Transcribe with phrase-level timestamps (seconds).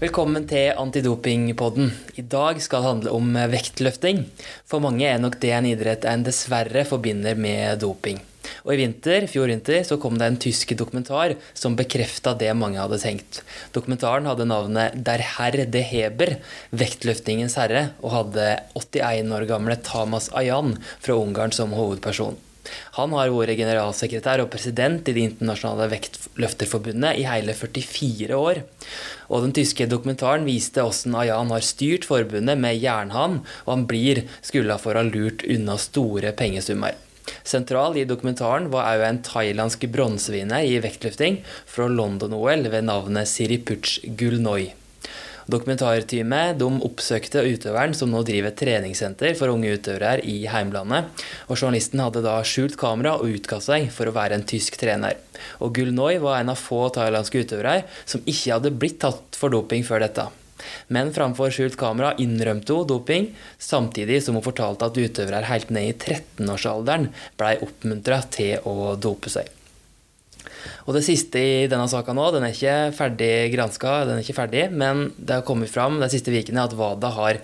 [0.00, 1.90] Velkommen til Antidopingpodden.
[2.16, 4.22] I dag skal det handle om vektløfting.
[4.64, 8.16] For mange er nok det en idrett en dessverre forbinder med doping.
[8.64, 12.80] Og i vinter, fjor vinter så kom det en tysk dokumentar som bekrefta det mange
[12.80, 13.42] hadde tenkt.
[13.76, 16.38] Dokumentaren hadde navnet Der Herr de Heber,
[16.72, 22.40] vektløftingens herre, og hadde 81 år gamle Tamas Ayan fra Ungarn som hovedperson.
[22.98, 28.62] Han har vært generalsekretær og president i Det internasjonale vektløfterforbundet i hele 44 år.
[29.30, 34.24] Og den tyske dokumentaren viste hvordan Ayan har styrt forbundet med jernhånd, og han blir
[34.40, 36.98] skylda for å ha lurt unna store pengesummer.
[37.46, 43.98] Sentral i dokumentaren var òg en thailandsk bronsevinner i vektløfting fra London-OL ved navnet Siripuch
[44.18, 44.70] Gulnoy.
[45.50, 51.08] Dokumentarteamet oppsøkte utøveren som nå driver treningssenter for unge utøvere i heimlandet.
[51.48, 55.18] Og journalisten hadde da skjult kamera og utga seg for å være en tysk trener.
[55.58, 59.86] Og Gulnoy var en av få thailandske utøvere som ikke hadde blitt tatt for doping
[59.86, 60.28] før dette.
[60.92, 65.92] Men framfor skjult kamera innrømte hun doping, samtidig som hun fortalte at utøvere helt ned
[65.92, 67.08] i 13-årsalderen
[67.40, 69.48] blei oppmuntra til å dope seg.
[70.86, 74.38] Og det siste i denne saka nå, den er ikke ferdig granska, den er ikke
[74.38, 77.40] ferdig, men det har kommet fram de siste ukene at WADA har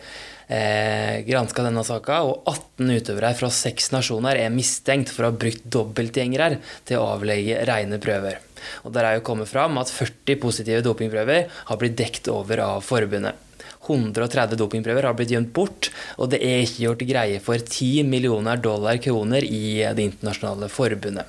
[0.48, 5.38] eh, granska denne saka, og 18 utøvere fra seks nasjoner er mistenkt for å ha
[5.44, 8.40] brukt dobbeltgjengere til å avlegge rene prøver.
[8.84, 12.86] Og Der er jo kommet fram at 40 positive dopingprøver har blitt dekt over av
[12.86, 13.42] forbundet.
[13.86, 18.58] 130 dopingprøver har blitt gjemt bort, og det er ikke gjort greie for 10 millioner
[18.58, 21.26] dollar kroner i Det internasjonale forbundet.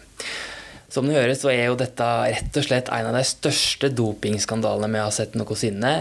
[0.90, 4.94] Som du hører, så er jo dette rett og slett en av de største dopingskandalene
[4.94, 5.96] vi har sett noensinne.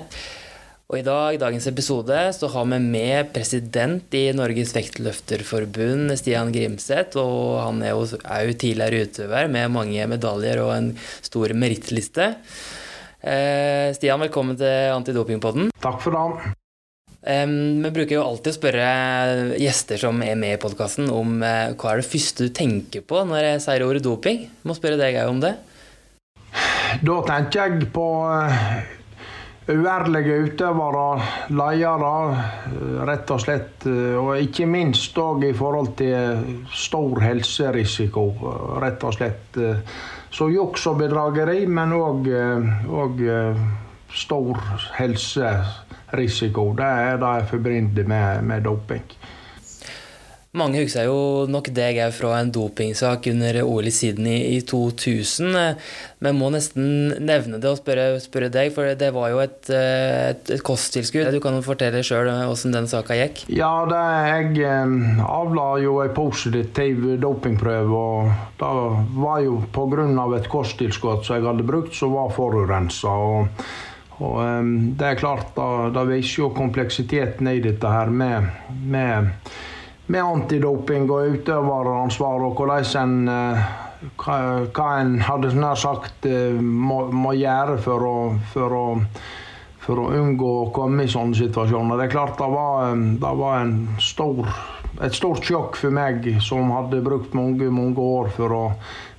[0.86, 6.52] Og i dag, i dagens episode så har vi med president i Norges vektløfterforbund, Stian
[6.54, 7.18] Grimseth.
[7.18, 10.92] Og han er jo òg tidligere utøver med mange medaljer og en
[11.26, 12.28] stor merittliste.
[13.18, 15.74] Eh, Stian, velkommen til Antidopingpodden.
[15.82, 16.54] Takk for det.
[17.26, 18.88] Um, vi bruker jo alltid å spørre
[19.58, 23.24] gjester som er med i podkasten, om uh, hva er det første du tenker på
[23.26, 24.44] når jeg sier ordet doping?
[24.46, 25.56] Jeg må spørre deg om det.
[27.02, 28.76] Da tenker jeg på uh,
[29.66, 31.06] uærlige utøvere,
[31.50, 33.88] ledere, uh, rett og slett.
[33.90, 38.28] Og ikke minst òg i forhold til stor helserisiko,
[38.84, 39.58] rett og slett.
[40.30, 42.30] Så juks og bedrageri, men òg
[44.14, 44.62] stor
[46.12, 46.72] helserisiko.
[46.76, 49.16] Det er det jeg forbinder med, med doping.
[50.56, 55.52] Mange husker jo nok deg òg fra en dopingsak under OL i Sydney i 2000.
[56.24, 60.54] Men må nesten nevne det og spørre, spørre deg, for det var jo et, et,
[60.56, 61.28] et kosttilskudd.
[61.34, 63.44] Du kan fortelle sjøl hvordan den saka gikk?
[63.52, 64.00] Ja, det,
[64.56, 64.70] jeg
[65.26, 68.00] avla jo en positiv dopingprøve.
[68.00, 68.72] og Det
[69.20, 70.30] var jo pga.
[70.38, 73.12] et kosttilskudd som jeg hadde brukt, som var forurensa.
[74.24, 78.46] Og um, det er klart, da, da viser jo kompleksiteten i dette her med,
[78.88, 79.32] med,
[80.08, 83.66] med antidoping og utøveransvar, og hvordan en uh,
[84.22, 84.38] hva,
[84.70, 88.16] hva, en hadde nær sagt uh, må, må, gjøre for å,
[88.54, 88.86] for, å,
[89.84, 92.00] for å, unngå å komme i sånne situasjoner.
[92.00, 94.48] Det er klart det var, det var stor,
[95.04, 98.64] et stort sjokk for meg, som hadde brukt mange, mange år for å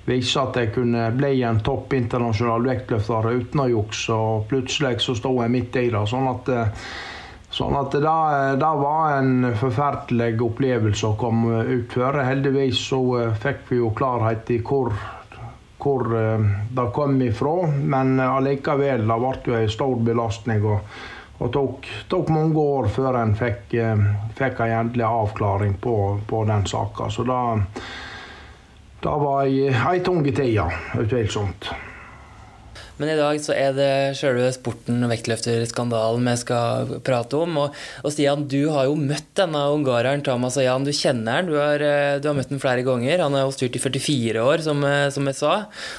[0.07, 4.15] vise at jeg kunne bli en topp internasjonal vektløfter uten å jukse.
[4.15, 6.03] Og plutselig så sto jeg midt i det.
[6.07, 6.87] Sånn at, eh,
[7.57, 8.15] sånn at det,
[8.61, 12.21] det, var en forferdelig opplevelse å komme ut for.
[12.29, 14.95] Heldigvis så eh, fikk vi jo klarhet i hvor,
[15.83, 17.59] hvor eh, det kom ifra.
[17.67, 20.65] Men allikevel, det ble jo en stor belastning.
[20.65, 21.05] og
[21.37, 23.75] og tok, tok mange år før en fikk,
[24.39, 25.93] fikk en endelig avklaring på,
[26.25, 27.11] på den saka.
[27.13, 27.59] Så da
[29.07, 31.71] det var ei, ei tung tida, utvilsomt.
[32.97, 37.59] Men i dag så er det sjølve sporten og vektløfterskandalen vi skal prate om.
[37.61, 40.85] Og, og, Stian, du har jo møtt denne ungareren Tamas Ayan.
[40.87, 41.51] Du kjenner han.
[41.51, 43.21] Du har, eh, du har møtt han flere ganger.
[43.21, 45.53] Han har jo styrt i 44 år, som, eh, som, jeg sa.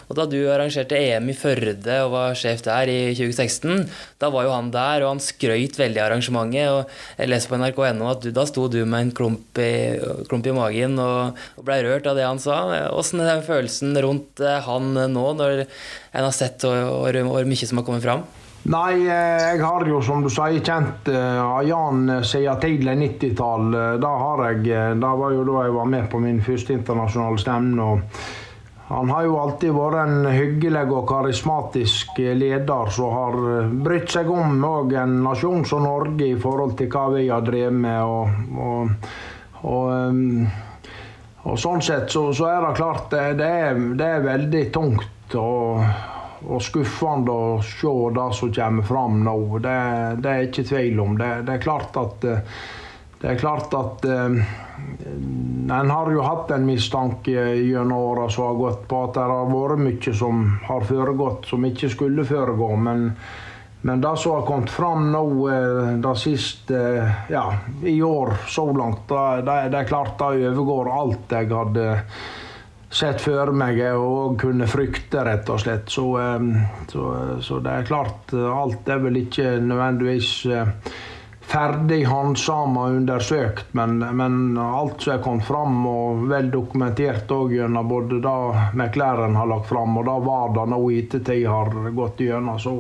[0.09, 3.87] Og da du arrangerte EM i Førde og var sjef der i 2016,
[4.19, 6.67] da var jo han der, og han skrøyt veldig av arrangementet.
[6.75, 9.71] Og jeg leser på nrk.no at du, da sto du med en klump i,
[10.27, 12.59] klump i magen og, og blei rørt av det han sa.
[12.91, 15.67] Åssen er den følelsen rundt eh, han nå, når
[16.13, 18.27] en har sett og, og, og mye som har kommet fram?
[18.69, 23.71] Nei, eh, jeg har jo som du sier kjent uh, Jan siden tidlig 90-tall.
[24.03, 24.67] Da har jeg,
[24.99, 27.89] Det var jo da jeg var med på min første internasjonale stevne.
[28.89, 33.37] Han har jo alltid vært en hyggelig og karismatisk leder som har
[33.85, 38.01] brydd seg om en nasjon som Norge i forhold til hva vi har drevet med.
[38.01, 39.13] Og, og,
[39.69, 40.49] og,
[41.45, 45.53] og sånn sett så, så, er det klart det er, det er veldig tungt å,
[46.49, 49.39] og skuffende å se det som kommer fram nå.
[49.61, 49.79] Det,
[50.25, 51.19] det er ikke tvil om.
[51.21, 52.29] Det, det er klart at
[53.19, 54.39] det er klart at eh,
[55.69, 59.51] En har jo hatt en mistanke gjennom åra som har gått på at det har
[59.51, 62.71] vært mye som har foregått som ikke skulle foregå.
[62.79, 63.09] Men,
[63.83, 66.83] men det som har kommet fram nå eh, det siste
[67.33, 67.47] ja,
[67.83, 71.89] i år så langt, det, det er klart det overgår alt jeg hadde
[72.91, 75.91] sett for meg og kunne frykte, rett og slett.
[75.93, 76.07] Så,
[76.89, 77.05] så,
[77.45, 80.33] så, det er klart, alt er vel ikke nødvendigvis
[81.49, 87.55] ferdig handsama og undersøkt, men, men, alt som er kommet fram og vel dokumentert òg
[87.57, 88.35] gjennom både det
[88.77, 92.75] McLaren har lagt fram og det VADA nå i ettertid har gått gjennom, så,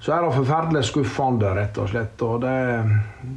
[0.00, 2.22] så er det forferdelig skuffende, rett og slett.
[2.24, 2.54] Og det,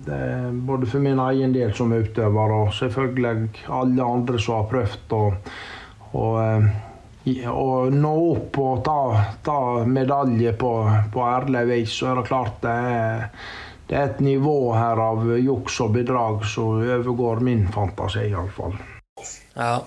[0.06, 4.69] det er både for min egen del som utøver og selvfølgelig alle andre som har
[4.71, 5.18] prøvd.
[5.19, 6.71] og, eh,
[7.51, 8.98] å nå opp og ta,
[9.44, 10.71] ta medalje på,
[11.12, 13.30] på ærlig vis, så er det klart det er,
[13.88, 18.75] det er et nivå her av juks og bedrag som overgår min fantasi, iallfall.
[19.56, 19.77] Ja,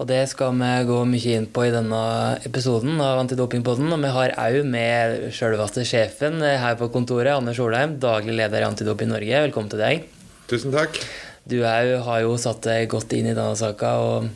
[0.00, 2.02] og det skal vi gå mye inn på i denne
[2.48, 3.90] episoden av Antidopingpodden.
[3.92, 8.68] Og vi har òg med sjølveste sjefen her på kontoret, Anders Solheim, daglig leder i
[8.70, 9.42] Antidoping Norge.
[9.44, 10.06] Velkommen til deg.
[10.48, 10.96] Tusen takk.
[11.44, 13.92] Du òg har jo satt deg godt inn i denne saka.
[14.00, 14.30] og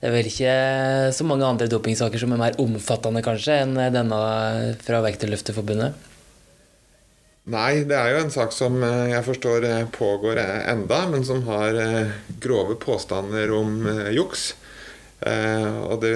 [0.00, 0.56] det er vel ikke
[1.16, 4.18] så mange andre dopingsaker som er mer omfattende kanskje enn denne
[4.84, 5.96] fra Vekterløfteforbundet?
[7.52, 11.42] Nei, det er jo en sak som eh, jeg forstår eh, pågår enda, men som
[11.44, 13.82] har eh, grove påstander om
[14.16, 14.54] juks.
[15.24, 16.14] Og det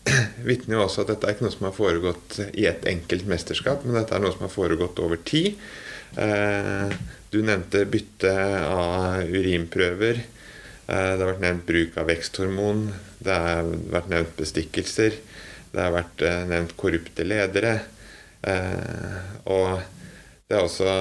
[0.48, 3.84] vitner jo også at dette er ikke noe som har foregått i et enkelt mesterskap,
[3.84, 5.58] men dette er noe som har foregått over tid.
[6.16, 8.32] Du nevnte bytte
[8.70, 10.22] av urinprøver.
[10.86, 12.86] Det har vært nevnt bruk av veksthormon.
[13.20, 15.18] Det har vært nevnt bestikkelser.
[15.72, 17.74] Det har vært eh, nevnt korrupte ledere.
[18.46, 19.16] Eh,
[19.52, 19.82] og
[20.46, 20.92] det er også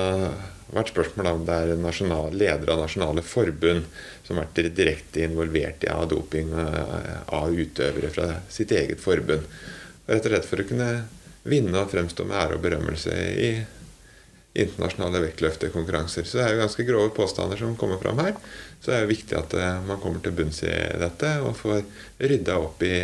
[0.75, 3.85] vært spørsmål om det er nasjonal, ledere av nasjonale forbund
[4.25, 9.47] som har vært direkte involvert i A-doping eh, av utøvere fra sitt eget forbund.
[10.05, 10.89] Rett og slett for å kunne
[11.45, 13.51] vinne og fremstå med ære og berømmelse i
[14.55, 16.27] internasjonale vektløftekonkurranser.
[16.27, 18.35] Så det er jo ganske grove påstander som kommer fram her.
[18.79, 21.83] Så det er jo viktig at eh, man kommer til bunns i dette og får
[22.23, 22.95] rydda opp i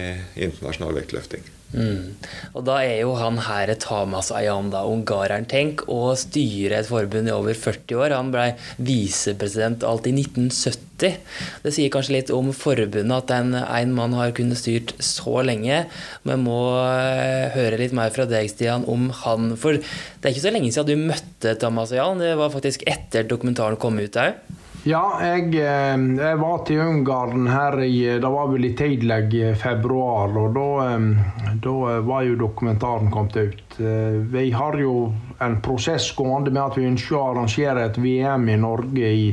[0.48, 1.61] internasjonal vektløfting.
[1.72, 2.16] Mm.
[2.58, 7.36] Og da er jo han her Tamas Ayanda, ungareren, tenk, å styre et forbund i
[7.36, 8.16] over 40 år.
[8.16, 8.50] Han blei
[8.82, 11.18] visepresident alt i 1970.
[11.64, 15.86] Det sier kanskje litt om forbundet at en, en mann har kunnet styrt så lenge.
[16.28, 19.56] Vi må uh, høre litt mer fra deg, Stian, om han.
[19.60, 22.22] For det er ikke så lenge siden du møtte Tamas Ayan.
[22.22, 24.60] Det var faktisk etter dokumentaren kom ut òg.
[24.82, 30.34] Ja, jeg, eh, jeg, var til Ungarn her i Det var vel i tidlig februar,
[30.42, 33.78] og da, eh, da var jo dokumentaren kommet ut.
[33.78, 38.50] Eh, vi har jo en prosess gående med at vi ønsker å arrangere et VM
[38.50, 39.30] i Norge i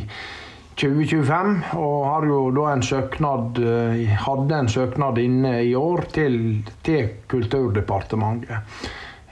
[0.76, 3.58] 2025, og har jo da en søknad,
[4.28, 6.36] hadde en søknad inne i år til,
[6.84, 8.68] til Kulturdepartementet.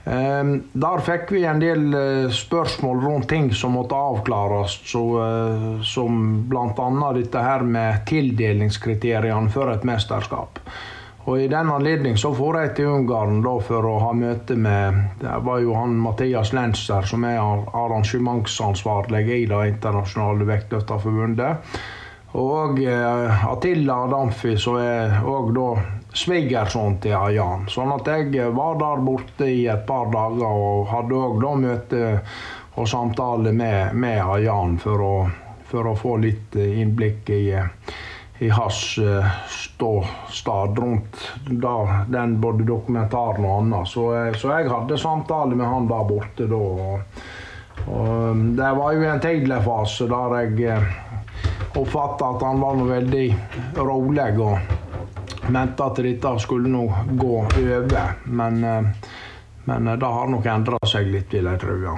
[0.07, 5.65] Ehm, der fikk vi en del eh, spørsmål rundt ting som måtte avklares, så, eh,
[5.83, 7.09] som bl.a.
[7.17, 10.61] dette her med tildelingskriteriene for et mesterskap.
[11.27, 15.01] Og I den anledning så får jeg til Ungarn da, for å ha møte med
[15.19, 21.75] Det var jo han Mathias Lenzer, som er arrangementsansvarlig i Det internasjonale vektløfterforbundet.
[22.39, 25.69] Og eh, Atilla Adamfi, som er òg da
[26.15, 27.65] svigersønnen til Jan.
[27.71, 32.03] Sånn at jeg var der borte i et par dager og hadde òg da møte
[32.77, 35.15] og samtale med, med Jan for å,
[35.65, 37.41] for å, få litt innblikk i,
[38.45, 43.89] i hans uh, ståsted rundt da, den både dokumentaren og annet.
[43.89, 46.61] Så, eh, så, jeg hadde samtale med han der borte da.
[46.61, 47.25] Og,
[47.87, 50.93] og um, det var jo en tidlig fase der jeg uh,
[51.81, 53.27] oppfatta at han var veldig
[53.81, 54.29] rolig.
[54.37, 54.85] og
[55.53, 56.85] mente at dette skulle nå
[57.19, 58.13] gå over.
[58.25, 59.09] Men, eh,
[59.65, 61.81] men eh, det har nok endra seg litt, vil jeg tro.
[61.83, 61.97] Ja.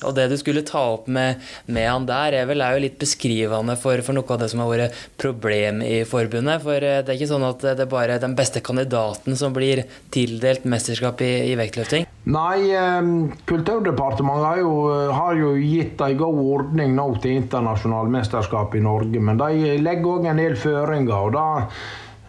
[0.00, 2.96] Og det du skulle ta opp med, med han der, er vel er jo litt
[3.00, 6.62] beskrivende for, for, noe av det som har vært problem i forbundet.
[6.64, 9.84] For eh, det er ikke sånn at det er bare den beste kandidaten som blir
[10.14, 12.08] tildelt mesterskap i, i vektløfting?
[12.30, 12.58] Nei,
[13.48, 14.72] Kulturdepartementet har jo,
[15.12, 19.24] har jo gitt en god ordning nå til internasjonalt mesterskap i Norge.
[19.24, 21.16] Men de legger òg en del føringer.
[21.16, 21.48] og da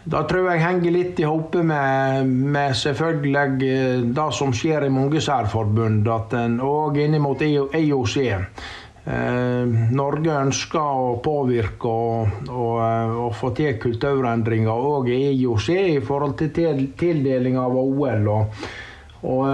[0.04, 4.92] det tror jeg henger litt i hopet med, med, selvfølgelig eh, det som skjer i
[4.92, 8.16] mange særforbund, at en òg inn mot IOC.
[9.02, 15.68] Eh, Norge ønsker å påvirke og, og, eh, og få til kulturendringer òg i IOC
[15.76, 18.32] i forhold til tildeling av OL.
[18.38, 18.64] Og,
[19.22, 19.46] Og,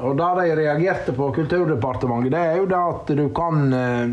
[0.00, 3.66] og det de reagerte på Kulturdepartementet, det er jo det at du kan,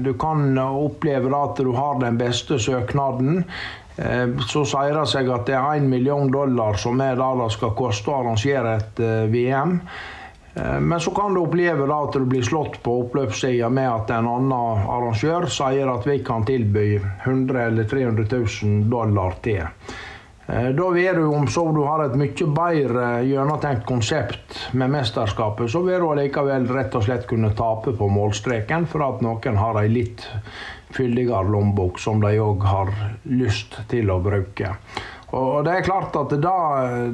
[0.04, 3.46] du kan oppleve at du har den beste søknaden.
[4.48, 7.76] Så sier det seg at det er 1 million dollar som er det det skal
[7.78, 9.76] koste å arrangere et VM.
[10.82, 14.88] Men så kan du oppleve at du blir slått på oppløpssida med at en annen
[14.96, 19.70] arrangør sier at vi kan tilby 100 eller 300 000 dollar til.
[20.52, 25.70] Eh, da vil du, om så du har et mye bedre gjennomtenkt konsept med mesterskapet,
[25.72, 29.80] så vil du allikevel rett og slett kunne tape på målstreken for at noen har
[29.84, 30.26] ei litt
[30.96, 32.92] fyldigere lommebok som de òg har
[33.30, 34.76] lyst til å bruke.
[35.32, 36.58] Og det er klart at da,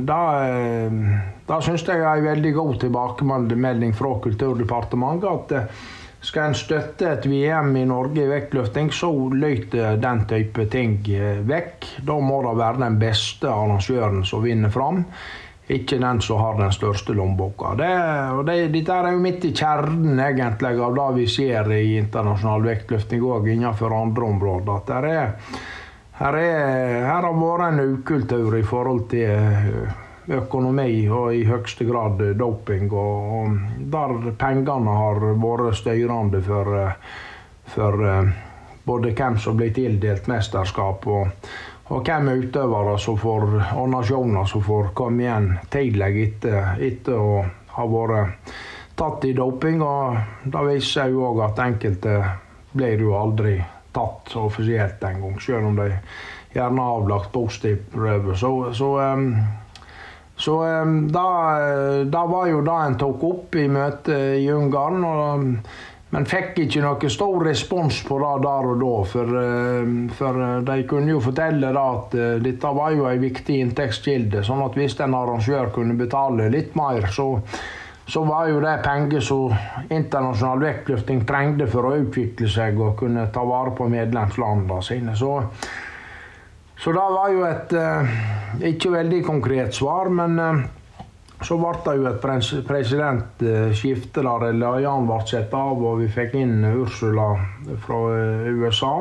[0.02, 5.72] da, syns jeg er en veldig god tilbakemelding fra Kulturdepartementet at
[6.28, 11.44] skal en støtte et VM i Norge i vektløfting, så løyter den type ting eh,
[11.46, 11.92] vekk.
[12.08, 15.04] Da må det være den beste arrangøren som vinner fram,
[15.68, 17.74] ikke den som har den største lommeboka.
[17.76, 17.90] Det,
[18.48, 23.26] det, dette er jo midt i kjernen egentlig av det vi ser i internasjonal vektløfting
[23.28, 24.78] òg innenfor andre områder.
[24.78, 25.08] At er,
[26.22, 30.04] her, er, her har vært en ukultur i forhold til eh,
[30.40, 32.88] økonomi og i høyeste grad doping.
[32.92, 33.60] Og,
[33.92, 36.76] der pengene har vært styrende for,
[37.76, 38.36] for eh,
[38.88, 41.50] både hvem som blir tildelt mesterskap, og,
[41.88, 43.46] og hvem er utøvere som får,
[43.80, 47.38] og nasjoner som får komme igjen tidlig etter, etter å
[47.78, 48.52] ha vært
[48.98, 49.80] tatt i doping.
[49.86, 52.18] Og det viser jo òg at enkelte
[52.74, 53.56] blir jo aldri
[53.96, 55.88] tatt offisielt engang, selv om de
[56.54, 58.36] gjerne har avlagt positiv prøve.
[58.36, 58.92] Så, så
[60.38, 60.60] så
[61.10, 61.28] da,
[62.06, 65.02] da, var jo det en tok opp i møtet i Ungarn.
[65.02, 65.48] Og,
[66.18, 68.94] men fikk ikke noe stor respons på det der og da.
[69.06, 69.34] For,
[70.18, 74.42] for de kunne jo fortelle at eh, dette var jo en viktig inntektskilde.
[74.48, 77.28] Sånn at hvis en arrangør kunne betale litt mer, så,
[78.10, 79.54] så var jo det penger som
[79.94, 85.14] internasjonal vektløfting trengte for å utvikle seg og kunne ta vare på medlemslandene sine.
[85.14, 85.36] Så
[86.78, 88.18] så det var jo et eh,
[88.70, 90.66] ikke veldig konkret svar, men eh,
[91.46, 92.24] så ble det jo et
[92.66, 97.30] presidentskifte der Jan ble satt av, og vi fikk inn Ursula
[97.84, 98.96] fra eh, USA.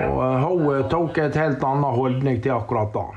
[0.00, 3.08] Og hun tok et helt annen holdning til akkurat da.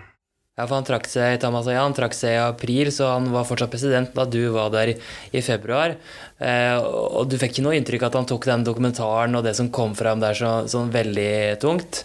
[0.53, 3.47] Ja, for han trakk seg Thomas og Jan trakk seg i april, så han var
[3.49, 5.95] fortsatt president da du var der i februar.
[6.37, 9.71] Eh, og du fikk ikke noe inntrykk at han tok den dokumentaren og det som
[9.73, 12.03] kom fram der, så, sånn veldig tungt?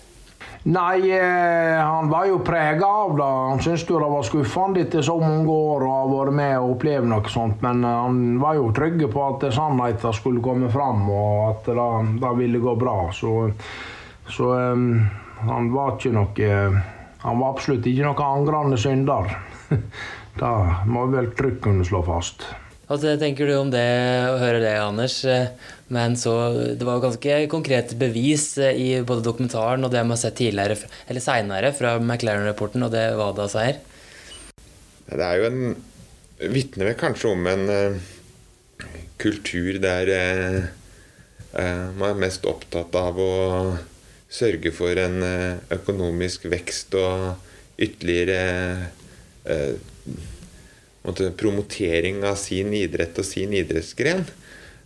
[0.62, 3.22] Nei, eh, han var jo prega av det.
[3.24, 6.74] Han syntes jo det var skuffende etter så mange år å ha vært med og
[6.74, 7.62] opplevd noe sånt.
[7.64, 11.88] Men eh, han var jo trygg på at sannheten skulle komme fram, og at det,
[12.24, 12.98] det ville gå bra.
[13.14, 13.34] Så,
[14.28, 14.90] så um,
[15.46, 16.52] han var ikke noe
[17.22, 19.30] Han var absolutt ikke noen angrende synder.
[20.40, 20.54] det
[20.90, 22.46] må vel trygt kunne slå fast.
[22.88, 23.84] Hva tenker du om det,
[24.32, 25.18] å høre det, Anders?
[25.88, 26.34] Men så,
[26.76, 30.36] det var jo ganske konkret bevis eh, i både dokumentaren og det man har sett
[30.40, 30.76] tidligere,
[31.08, 33.80] eller seinere fra McLaren-rapporten og det WADA-seier.
[35.08, 35.62] Det er jo en
[36.38, 37.96] Vitner vel kanskje om en uh,
[39.18, 43.32] kultur der uh, man er mest opptatt av å
[44.30, 45.24] sørge for en
[45.74, 48.92] økonomisk vekst og ytterligere
[51.40, 54.22] promotering av sin idrett og sin idrettsgren.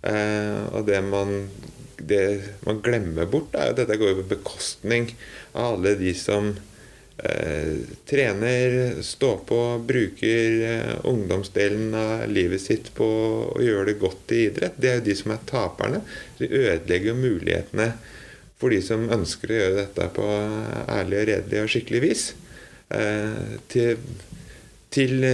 [0.03, 1.47] Eh, og det man,
[2.03, 2.25] det
[2.67, 5.13] man glemmer bort, er jo at dette går på bekostning
[5.53, 6.51] av alle de som
[7.23, 13.09] eh, trener, står på, bruker eh, ungdomsdelen av livet sitt på
[13.53, 14.77] å gjøre det godt i idrett.
[14.77, 16.03] Det er jo de som er taperne.
[16.41, 17.93] De ødelegger mulighetene
[18.59, 20.29] for de som ønsker å gjøre dette på
[20.93, 22.29] ærlig og redelig og skikkelig vis.
[23.73, 24.03] Til,
[24.93, 25.25] til,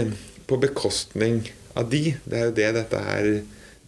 [0.46, 1.40] på bekostning
[1.76, 2.14] av de.
[2.22, 3.26] Det er jo det dette her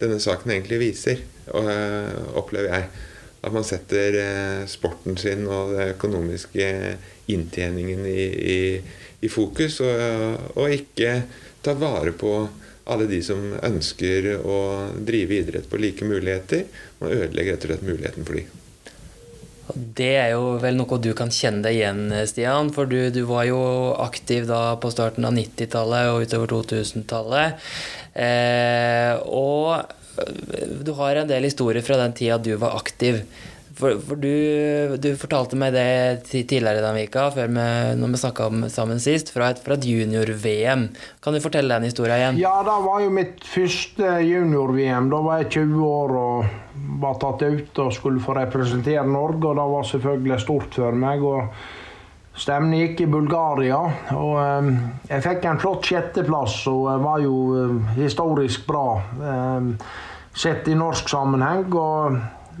[0.01, 2.89] denne saken egentlig viser, eh, opplever jeg.
[3.41, 6.67] At man setter eh, sporten sin og den økonomiske
[7.31, 8.59] inntjeningen i, i,
[9.21, 11.21] i fokus, og, og, ikke
[11.65, 12.35] tar vare på
[12.91, 14.57] alle de som ønsker å
[14.97, 16.65] drive idrett på like muligheter.
[16.99, 18.57] Man ødelegger rett og slett muligheten for dem.
[19.75, 22.71] Det er jo vel noe du kan kjenne deg igjen, Stian.
[22.75, 23.61] For du, du var jo
[24.03, 27.61] aktiv da på starten av 90-tallet og utover 2000-tallet.
[28.13, 29.77] Eh, og
[30.19, 33.23] eh, du har en del historier fra den tida du var aktiv.
[33.81, 37.63] For, for du, du, fortalte meg det tidligere denne vika, før vi,
[37.97, 40.89] når vi snakka sammen sist, fra et, et junior-VM.
[41.23, 42.41] Kan du fortelle den historien igjen?
[42.43, 45.09] Ja, det var jo mitt første junior-VM.
[45.13, 46.57] Da var jeg 20 år og
[47.01, 51.23] var tatt ut og skulle få representere Norge, og det var selvfølgelig stort for meg.
[51.23, 51.79] og
[52.41, 53.77] Stevnet gikk i Bulgaria.
[54.17, 54.69] og eh,
[55.11, 58.85] Jeg fikk en flott sjetteplass og var jo eh, historisk bra
[60.31, 61.67] sett i norsk sammenheng.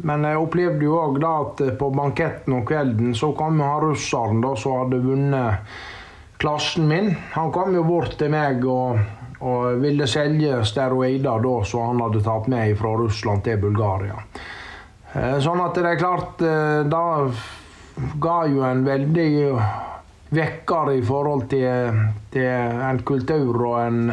[0.05, 4.53] Men jeg opplevde jo òg at på banketten om kvelden så kom han russeren da,
[4.59, 5.73] som hadde vunnet
[6.41, 7.09] klassen min.
[7.33, 8.99] Han kom jo bort til meg og,
[9.39, 14.19] og ville selge steroider da, som han hadde tatt med fra Russland til Bulgaria.
[15.43, 17.01] Sånn at det er klart Da
[18.21, 19.31] ga jo en veldig
[20.31, 22.47] vekker i forhold til, til
[22.87, 24.11] en kultur og en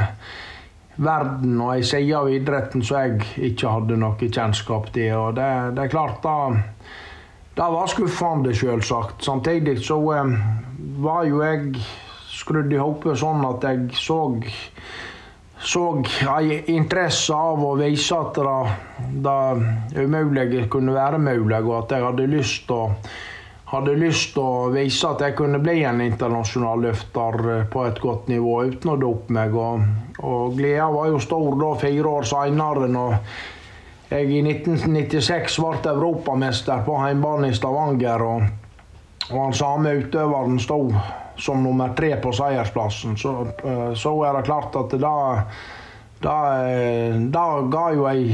[0.98, 5.12] verden og ei side av idretten som jeg ikke hadde noe kjennskap til.
[5.14, 6.34] og Det, det er klart, da
[7.58, 9.24] det var skuffende, selvsagt.
[9.24, 10.34] Samtidig så eh,
[11.02, 11.72] var jo jeg
[12.30, 14.20] skrudd i hopet sånn at jeg så
[15.58, 15.80] så
[16.38, 22.04] ei interesse av å vise at det, det umulige kunne være mulig, og at jeg
[22.06, 22.92] hadde lyst til å
[23.68, 28.00] hadde lyst til å vise at jeg kunne bli en internasjonal løfter eh, på et
[28.00, 29.54] godt nivå uten å dope meg.
[29.54, 29.84] Og,
[30.24, 33.18] og gleda var jo stor da fire år seinere, når
[34.08, 38.24] jeg i 1996 ble europamester på hjemmebane i Stavanger.
[38.24, 38.46] Og,
[39.28, 40.80] og han samme utøveren sto
[41.38, 43.18] som nummer tre på seiersplassen.
[43.20, 43.34] Så,
[43.64, 45.14] eh, så er det klart at da,
[46.24, 48.32] da, eh, da ga jo ei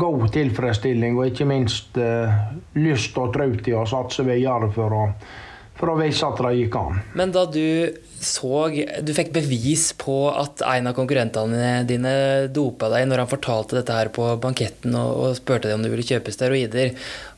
[0.00, 2.40] god tilfredsstilling, og ikke minst eh,
[2.78, 5.04] lyst og tro til å satse videre for å,
[5.78, 7.00] for å vise at det gikk an.
[7.18, 7.64] Men da du
[8.18, 8.64] så
[9.06, 13.94] Du fikk bevis på at en av konkurrentene dine dopa deg når han fortalte dette
[13.94, 16.96] her på banketten og, og spurte deg om du ville kjøpe steroider,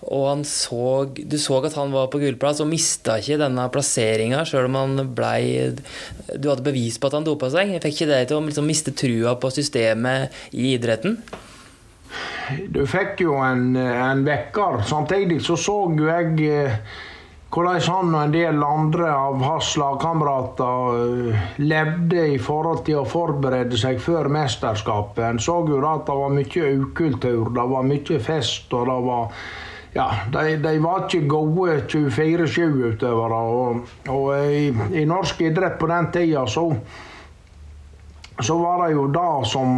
[0.09, 4.71] og så, du så at han var på gullplass og mista ikke denne plasseringa sjøl
[4.71, 5.69] om han blei
[6.33, 7.77] Du hadde bevis på at han dopa seg.
[7.85, 11.21] Fikk ikke det til å liksom miste trua på systemet i idretten?
[12.73, 14.83] Du fikk jo en, en vekker.
[14.89, 16.77] Samtidig så så jo jeg eh,
[17.51, 23.09] hvordan han og en del andre av hans lagkamerater eh, levde i forhold til å
[23.09, 25.25] forberede seg før mesterskapet.
[25.27, 29.35] En så jo at det var mye ukultur, det var mye fest, og det var
[29.93, 33.41] ja, de, de var ikke gode 24-7-utøvere.
[33.51, 34.69] Og, og i,
[35.01, 36.69] i, norsk idrett på den tida så
[38.43, 39.73] så var det jo det som,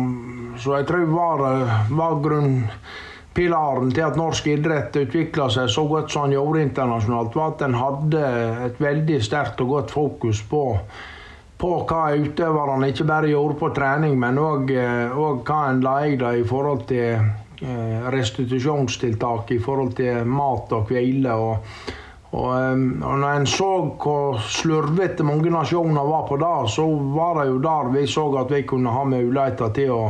[0.59, 1.45] som jeg tror var,
[1.91, 7.55] var grunnpilaren til at norsk idrett utvikla seg så godt som den gjorde internasjonalt, var
[7.55, 8.27] at en hadde
[8.69, 10.65] et veldig sterkt og godt fokus på,
[11.59, 16.37] på hva utøverne ikke bare gjorde på trening, men òg hva en la i det
[16.43, 21.35] i forhold til eh, restitusjonstiltak, i forhold til mat og hvile.
[21.35, 21.99] og
[22.33, 22.53] og,
[23.05, 23.69] og når en så
[24.01, 28.55] hvor slurvete mange nasjoner var på det, så var det jo der vi så at
[28.55, 30.07] vi kunne ha muligheter til å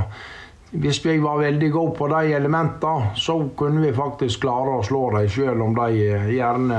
[0.73, 5.03] Hvis vi var veldig gode på de elementene, så kunne vi faktisk klare å slå
[5.13, 6.79] dem, selv om de gjerne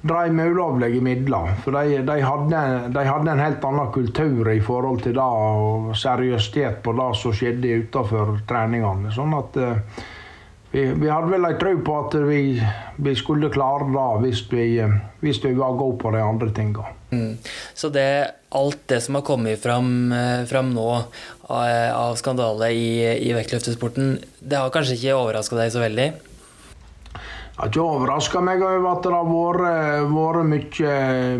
[0.00, 1.56] drev med ulovlige midler.
[1.64, 2.60] For de, de, hadde,
[2.94, 7.34] de, hadde, en helt annen kultur i forhold til det, og seriøsitet på det som
[7.34, 9.10] skjedde utenfor treningene.
[9.10, 9.58] Sånn at
[10.70, 12.40] vi, vi, hadde vel ei tro på at vi,
[13.02, 14.66] vi, skulle klare det hvis vi,
[15.22, 16.86] hvis vi var gode på de andre tinga.
[17.10, 17.34] Mm.
[17.74, 18.06] Så det,
[18.54, 24.18] alt det som har kommet fram, eh, fram nå av, av skandale i, i vektløftesporten,
[24.38, 26.10] det har kanskje ikke overraska deg så veldig?
[27.60, 30.94] Det har ikke overraska meg over at det har vært, mye,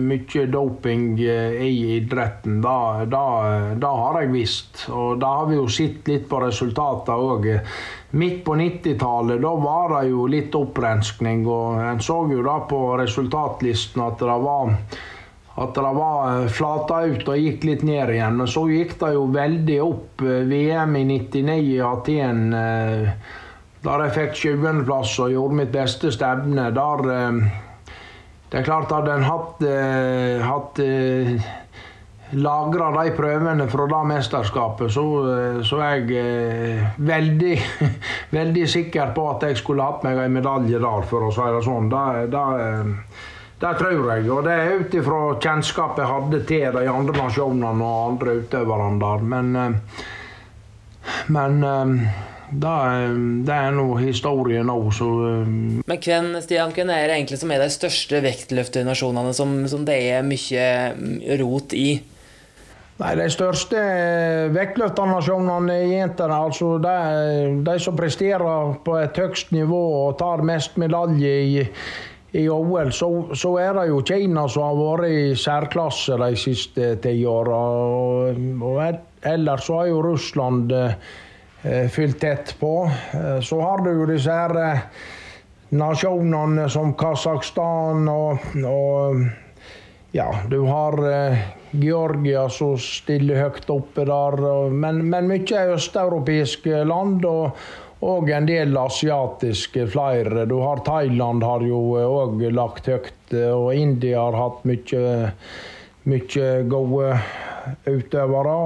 [0.04, 2.58] mye, doping eh, i idretten.
[2.60, 4.82] Det, har jeg visst.
[4.92, 7.48] Og det har vi jo sett litt på resultatene òg.
[8.10, 12.80] Midt på 90-tallet da var det jo litt opprenskning, og en så jo da på
[12.98, 14.74] resultatlisten at det var
[15.60, 18.38] at det var eh, flata ut og gikk litt ned igjen.
[18.38, 20.22] Men så gikk det jo veldig opp.
[20.24, 22.44] Eh, VM i 99 i Aten
[23.84, 27.42] der jeg fikk 20.-plass og gjorde mitt beste stevne, der eh,
[28.50, 31.38] Det er klart, hadde en hatt, eh, hatt eh,
[32.32, 35.04] lagra de prøvene fra det mesterskapet, så,
[35.66, 37.56] så er jeg veldig,
[38.38, 41.64] veldig sikker på at jeg skulle hatt meg en medalje der, for å si det
[41.66, 41.90] sånn.
[41.92, 42.46] Det, det,
[43.60, 44.30] det tror jeg.
[44.30, 49.00] Og det er ut ifra kjennskapet jeg hadde til de andre nasjonene og andre utøverne
[49.02, 49.30] der.
[49.34, 49.52] Men,
[51.34, 51.62] men
[52.50, 52.76] det
[53.46, 55.08] det er noe historie nå, så.
[55.46, 59.98] Men hvem, Stian, hvem er det egentlig som er de største vektløfternasjonene som, som det
[60.10, 60.64] er mye
[60.96, 62.00] mm, rot i?
[63.00, 63.80] Nei, De største
[64.52, 66.36] vektløfternasjonene er jentene.
[66.36, 66.96] Altså de,
[67.64, 71.64] de, som presterer på et høyst nivå og tar mest medalje i,
[72.36, 76.92] i OL, så, så, er det jo Kina som har vært i særklasse de siste
[77.00, 77.64] ti åra.
[79.32, 80.76] Ellers så har jo Russland
[81.62, 82.90] Eh, fylt tett på.
[83.12, 84.84] Eh, så har du jo disse her eh,
[85.76, 89.20] nasjonene som Kasakhstan og, og
[90.16, 94.42] ja, du har eh, Georgia som stiller høyt oppe der.
[94.70, 97.24] Men, men mye er østeuropeiske land.
[97.28, 97.56] og
[98.00, 100.46] og en del asiatiske flere.
[100.48, 105.02] Du har Thailand har jo òg lagt høyt, og India har hatt mye,
[106.09, 107.11] mye gode
[107.85, 108.56] utøvere.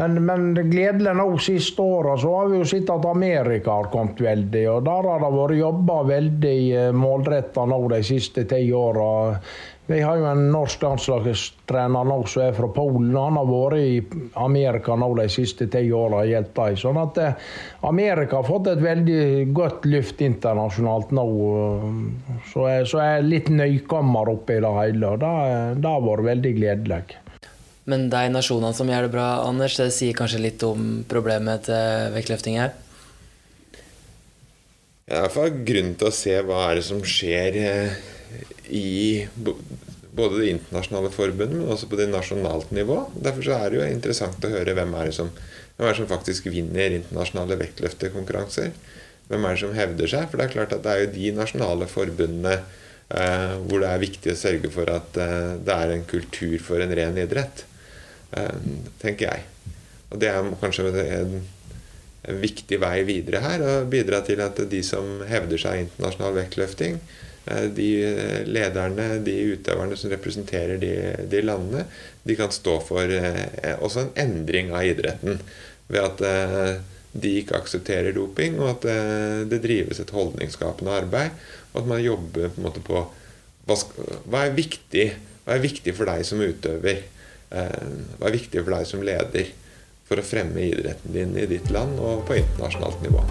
[0.00, 4.20] Men, men gledelig nå siste året så har vi jo sett at Amerika har kommet
[4.24, 4.62] veldig.
[4.72, 9.10] Og der har det vært jobba veldig eh, målretta nå de siste ti åra.
[9.90, 13.12] Vi har jo en norsk landslagstrener nå som er fra Polen.
[13.12, 16.24] Han har vært i Amerika nå de siste ti åra.
[16.80, 17.54] Sånn at eh,
[17.92, 21.26] Amerika har fått et veldig godt luft internasjonalt nå.
[22.54, 25.12] Så jeg, er litt nøykommer oppi det hele.
[25.12, 27.18] og det har vært veldig gledelig.
[27.90, 32.14] Men de nasjonene som gjør det bra, Anders, det sier kanskje litt om problemet til
[32.14, 32.76] vektløfting her?
[35.10, 37.94] Det er iallfall grunn til å se hva er det som skjer eh,
[38.70, 39.26] i
[40.14, 43.00] både det internasjonale forbundet, men også på det nasjonalt nivå.
[43.18, 45.32] Derfor er det jo interessant å høre hvem er det som,
[45.78, 48.70] er det som faktisk vinner internasjonale vektløftekonkurranser.
[49.30, 50.28] Hvem er det som hevder seg?
[50.30, 54.04] For det er klart at det er jo de nasjonale forbundene eh, hvor det er
[54.04, 57.66] viktig å sørge for at eh, det er en kultur for en ren idrett.
[58.30, 58.58] Eh,
[59.02, 59.46] tenker jeg.
[60.10, 61.40] Og det er kanskje en,
[62.30, 63.64] en viktig vei videre her.
[63.64, 67.00] Å bidra til at de som hevder seg i internasjonal vektløfting,
[67.50, 67.90] eh, de
[68.46, 70.94] lederne, de utøverne som representerer de,
[71.30, 71.88] de landene,
[72.22, 75.42] de kan stå for eh, også en endring av idretten.
[75.90, 76.20] Ved at
[77.10, 78.84] de ikke aksepterer doping, og at
[79.50, 81.32] det drives et holdningsskapende arbeid.
[81.72, 83.00] Og at man jobber på, på
[83.66, 85.08] hva, hva, er viktig,
[85.42, 87.02] hva er viktig for deg som utøver?
[87.50, 87.86] Eh,
[88.18, 89.48] hva er viktig for deg som leder
[90.06, 93.22] for å fremme idretten din i ditt land og på internasjonalt nivå.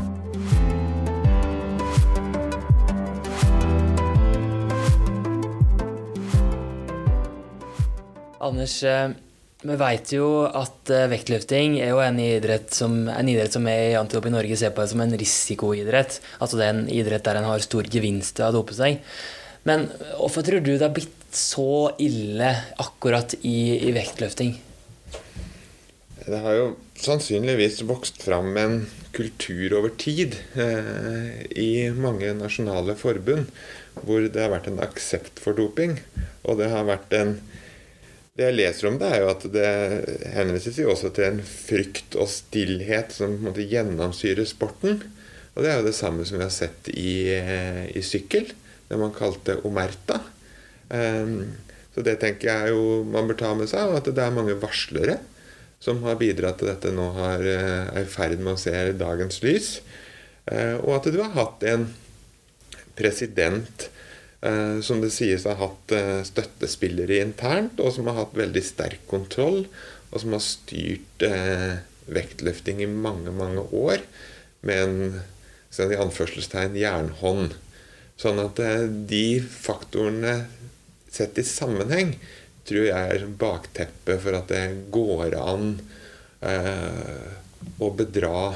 [8.50, 9.12] Anders, eh,
[9.64, 13.76] vi vet jo at eh, vektløfting er jo en idrett som, en idrett som vi
[13.92, 16.20] i Antilop i Norge ser på som en risikoidrett.
[16.40, 19.00] Altså det er en idrett der en har stor gevinst av å dope seg.
[19.68, 24.56] Men hvorfor tror du det har blitt så ille akkurat i, i vektløfting?
[26.30, 26.66] Det har jo
[27.00, 28.82] sannsynligvis vokst fram en
[29.16, 33.50] kultur over tid eh, i mange nasjonale forbund
[34.04, 35.98] hvor det har vært en aksept for doping.
[36.48, 37.40] Og det har vært en
[38.40, 39.72] Det jeg leser om det, er jo at det
[40.32, 45.02] henvises jo også til en frykt og stillhet som på en måte gjennomsyrer sporten.
[45.58, 48.48] Og det er jo det samme som vi har sett i, eh, i sykkel,
[48.88, 50.22] det man kalte omerta.
[50.90, 51.58] Ehm,
[51.94, 54.58] så det tenker jeg jo man bør ta med seg, og at det er mange
[54.62, 55.20] varslere
[55.80, 59.40] som har bidratt til dette nå har, eh, er i ferd med å se dagens
[59.44, 59.70] lys.
[60.52, 61.88] Eh, og at du har hatt en
[63.00, 63.88] president
[64.44, 65.96] eh, som det sies har hatt
[66.28, 69.66] støttespillere internt, og som har hatt veldig sterk kontroll,
[70.12, 71.24] og som har styrt
[72.10, 74.02] vektløfting i mange, mange år
[74.66, 75.20] med en
[75.70, 77.54] i anførselstegn jernhånd.
[78.20, 78.58] Sånn at
[79.08, 80.34] de faktorene
[81.14, 82.16] sett i sammenheng
[82.70, 85.72] tror jeg er bakteppet for at det går an
[86.46, 87.30] eh,
[87.82, 88.54] å bedra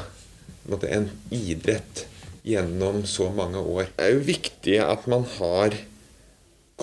[0.70, 2.06] måte, en idrett
[2.44, 3.90] gjennom så mange år.
[3.96, 5.76] Det er jo viktig at man har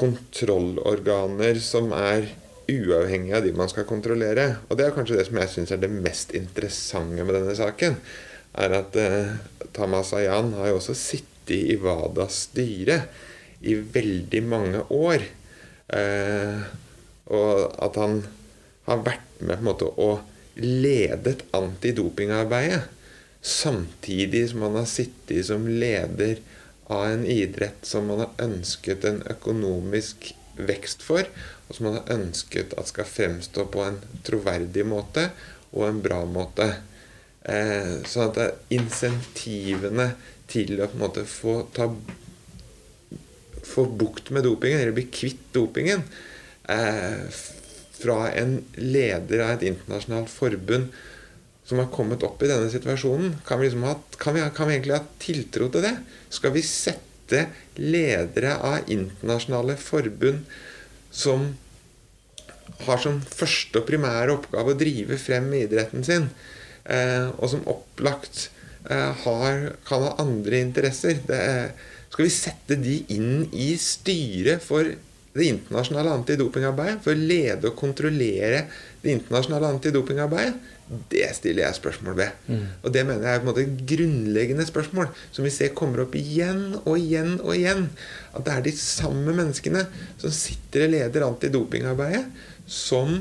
[0.01, 2.31] kontrollorganer som er
[2.71, 4.61] uavhengige av de man skal kontrollere.
[4.69, 7.99] Og det er kanskje det som jeg syns er det mest interessante med denne saken.
[8.61, 9.35] Er at eh,
[9.77, 13.03] Tamas Ayan har jo også sittet i WADAs styre
[13.67, 15.25] i veldig mange år.
[15.91, 16.63] Eh,
[17.31, 18.23] og at han
[18.87, 22.83] har vært med på en måte og ledet antidopingarbeidet.
[23.41, 26.43] Samtidig som han har sittet som leder
[26.91, 31.25] av en idrett som han har ønsket en økonomisk vekst for,
[31.69, 35.31] og som han har ønsket at skal fremstå på en troverdig måte
[35.71, 36.67] og en bra måte.
[37.41, 40.11] Eh, sånn at insentivene
[40.51, 41.89] til å på en måte få ta
[43.67, 46.03] få bukt med dopingen, eller bli kvitt dopingen,
[46.69, 47.25] eh,
[48.01, 50.93] fra en leder av et internasjonalt forbund
[51.69, 54.75] som har kommet opp i denne situasjonen, kan vi, liksom ha, kan vi, kan vi
[54.75, 55.93] egentlig ha tiltro til det?
[56.33, 57.45] Skal vi sette
[57.79, 60.49] ledere av internasjonale forbund
[61.15, 61.53] som
[62.87, 66.29] har som første og primære oppgave å drive frem idretten sin,
[66.85, 68.49] eh, og som opplagt
[68.89, 71.21] eh, har, kan ha andre interesser.
[71.27, 71.73] Det er,
[72.11, 74.89] skal vi sette de inn i styret for
[75.31, 78.65] det internasjonale antidopingarbeidet, for å lede og kontrollere
[79.01, 80.57] det internasjonale antidopingarbeidet,
[81.11, 82.39] det stiller jeg spørsmål ved.
[82.51, 82.63] Mm.
[82.83, 86.03] Og det mener jeg er på en måte et grunnleggende spørsmål som vi ser kommer
[86.03, 87.85] opp igjen og igjen og igjen.
[88.35, 89.85] At det er de samme menneskene
[90.19, 92.25] som sitter og leder antidopingarbeidet,
[92.67, 93.21] som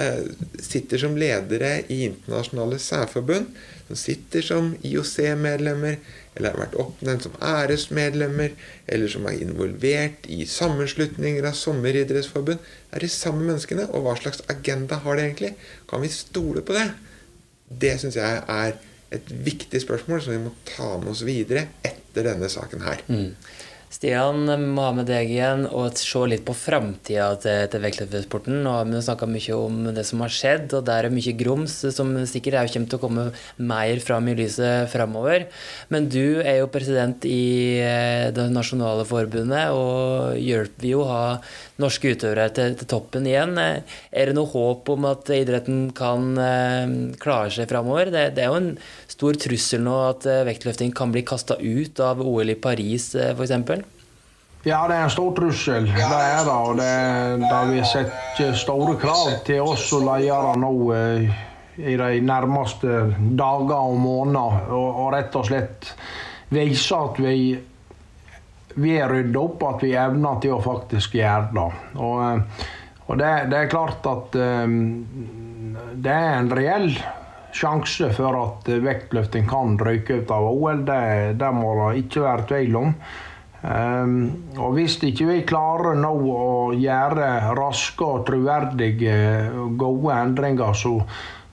[0.00, 0.24] eh,
[0.64, 3.52] sitter som ledere i internasjonale særforbund,
[3.90, 6.00] som sitter som IOC-medlemmer,
[6.36, 8.52] eller har vært oppnevnt som æresmedlemmer,
[8.86, 12.60] eller som er involvert i sammenslutninger av sommeridrettsforbund.
[12.94, 13.88] Er de samme menneskene.
[13.90, 15.54] Og hva slags agenda har de egentlig?
[15.90, 16.86] Kan vi stole på det?
[17.82, 18.78] Det syns jeg er
[19.10, 23.02] et viktig spørsmål som vi må ta med oss videre etter denne saken her.
[23.10, 23.32] Mm.
[23.90, 28.60] Stian, må ha med deg igjen og se litt på framtida til, til vektløftsporten.
[28.62, 31.74] Nå har vi snakka mye om det som har skjedd, og der er mye grums
[31.96, 33.24] som sikkert er kommer til å komme
[33.58, 35.48] mer fram i lyset framover.
[35.90, 41.24] Men du er jo president i eh, det nasjonale forbundet og hjelper jo å ha
[41.80, 43.58] norske utøvere til, til, toppen igjen.
[43.58, 48.12] Er det noe håp om at idretten kan eh, klare seg framover?
[48.14, 48.72] Det, det, er jo en
[49.10, 53.34] stor trussel nå at eh, vektløfting kan bli kasta ut av OL i Paris eh,
[53.34, 53.79] f.eks.
[54.62, 55.86] Ja, det er en stor trussel.
[55.88, 56.56] Det er det.
[56.56, 56.90] Og det,
[57.46, 61.38] det vi setter store krav til oss og ledere nå eh,
[61.80, 62.98] i de nærmeste
[63.40, 64.66] dager og måneder.
[64.68, 65.94] Og, og rett og slett
[66.52, 67.40] vise at vi
[68.80, 71.64] vi er rydda opp, at vi evner til å faktisk gjøre det.
[71.98, 72.68] Og, eh,
[73.08, 74.76] og det, det, er klart at um,
[75.98, 76.92] det er en reell
[77.56, 80.84] sjanse for at vektløfting kan røyke ut av OL.
[80.86, 81.00] Det,
[81.40, 82.94] det må det ikke være tvil om.
[83.60, 87.26] Um, og hvis ikke vi klarer nå å gjøre
[87.58, 89.16] raske og troverdige
[89.76, 90.94] gode endringer, så,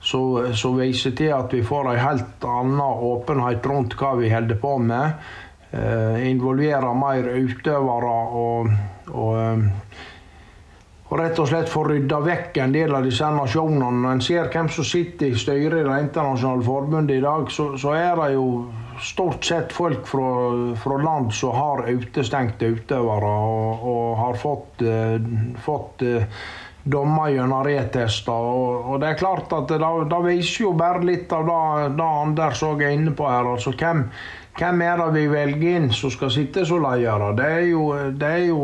[0.00, 0.22] så,
[0.56, 4.78] så viser til at vi får en helt annen åpenhet rundt hva vi holder på
[4.88, 5.28] med.
[5.68, 8.70] Uh, involverer mer utøvere og,
[9.12, 9.98] og, eh,
[11.10, 13.90] og rett og slett få rydda vekk en del av disse nasjonene.
[14.00, 17.74] Når en ser hvem som sitter i styret i Det internasjonale forbundet i dag, så,
[17.76, 18.48] så er det jo
[19.04, 20.30] stort sett folk fra,
[20.80, 25.28] fra land som har utestengte utøvere og, og har fått, uh,
[25.64, 26.42] fått uh,
[26.88, 28.32] dommer gjennom retester.
[28.32, 31.62] Og, og, det er klart at det, det viser jo bare litt av det,
[31.98, 33.54] det Anders òg er inne på her.
[33.54, 34.06] altså hvem
[34.58, 37.30] hvem er det vi velger inn som skal sitte som ledere?
[37.38, 37.82] Det er jo,
[38.18, 38.62] det er jo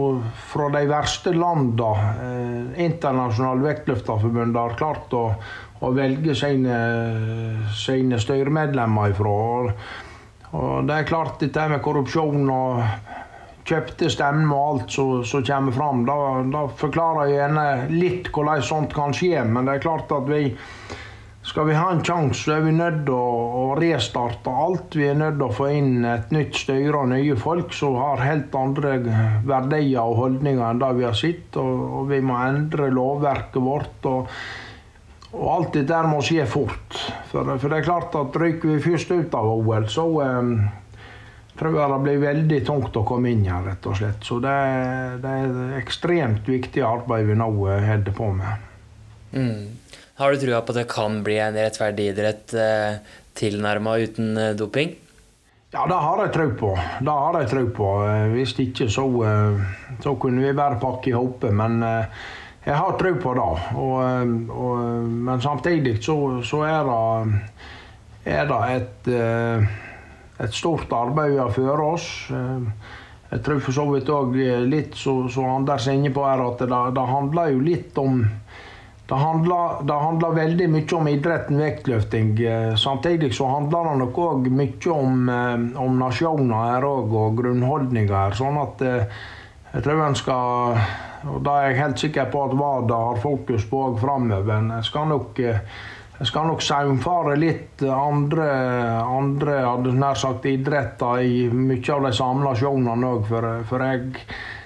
[0.51, 5.23] fra de verste landene eh, internasjonale vektløfterforbund har klart å,
[5.79, 6.81] å velge sine,
[7.79, 9.37] sine styremedlemmer ifra.
[10.54, 12.82] Og det er klart dette med korrupsjon og
[13.64, 14.96] kjøpte stemmer og alt
[15.28, 16.16] som kommer fram, da,
[16.52, 19.40] da forklarer jeg gjerne litt hvordan sånt kan skje.
[19.48, 20.44] Men det er klart at vi
[21.44, 24.94] skal vi ha en sjanse, så er vi nødt til å, restarte alt.
[24.96, 28.22] Vi er nødt til å få inn et nytt styre og nye folk som har
[28.24, 28.94] helt andre
[29.44, 31.58] verdier og holdninger enn det vi har sett.
[31.60, 34.08] Og, vi må endre lovverket vårt.
[34.08, 34.30] Og,
[35.35, 36.97] og alt dette må skje fort.
[37.31, 40.55] For, for, det er klart at røyker vi først ut av OL, så um,
[41.59, 44.23] tror jeg det blir veldig tungt å komme inn her, rett og slett.
[44.27, 44.55] Så det,
[45.23, 48.70] det er et ekstremt viktig arbeid vi nå eh, holder på med.
[49.35, 49.62] Mm.
[50.20, 53.01] Har du trua på at det kan bli en rettferdig idrett eh,
[53.38, 54.94] tilnærma uten eh, doping?
[55.75, 56.70] Ja, det har jeg tro på.
[57.03, 57.90] Det har jeg tro på.
[58.07, 59.64] Eh, hvis ikke, så, eh,
[60.05, 61.51] så kunne vi bare pakke i hopet.
[61.55, 61.83] Men
[62.64, 63.48] jeg har tro på det.
[63.77, 64.85] Og, og,
[65.29, 67.40] men samtidig så, så er det,
[68.35, 69.11] er det et,
[70.40, 72.07] et, stort arbeid vi har før oss.
[73.31, 74.37] Jeg tror for så vidt òg
[74.70, 78.22] litt som Anders er inne på her, at det, det handler jo litt om
[79.07, 82.29] det handler, det handler, veldig mye om idretten vektløfting.
[82.40, 87.37] Eh, samtidig så handler det nok òg mye om, eh, om nasjoner her òg, og
[87.37, 88.37] grunnholdninger.
[88.38, 89.05] Sånn at eh,
[89.74, 90.81] jeg tror en skal
[91.30, 94.66] Og det er jeg helt sikker på at Vada har fokus på òg framover.
[95.10, 95.40] Nok
[96.14, 98.44] jeg skal nok saumfare litt andre,
[99.02, 104.12] andre hadde nær sagt idretter i mye av de samme nasjonene òg, for, for jeg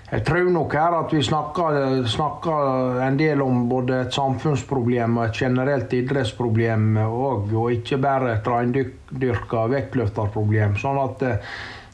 [0.09, 1.75] jeg tror nok her at vi snakker,
[2.09, 8.31] snakker, en del om både et samfunnsproblem og et generelt idrettsproblem òg, og ikke bare
[8.39, 10.79] et reindyrka vektløfterproblem.
[10.81, 11.27] Sånn at,